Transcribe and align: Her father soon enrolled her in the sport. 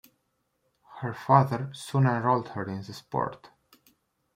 Her 1.01 1.13
father 1.13 1.69
soon 1.75 2.07
enrolled 2.07 2.49
her 2.49 2.65
in 2.67 2.81
the 2.81 2.91
sport. 2.91 3.51